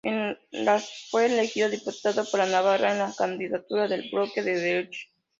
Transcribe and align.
En 0.03 0.35
las 0.49 1.09
fue 1.11 1.27
elegido 1.27 1.69
diputado 1.69 2.25
por 2.31 2.39
Navarra 2.47 2.91
en 2.93 2.97
la 2.97 3.13
candidatura 3.15 3.87
del 3.87 4.09
Bloque 4.09 4.41
de 4.41 4.59
Derechas. 4.59 5.11